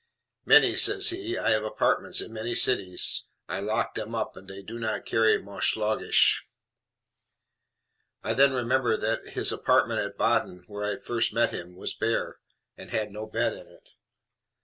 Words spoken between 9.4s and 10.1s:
apartment